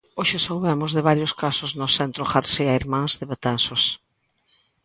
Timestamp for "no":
1.79-1.87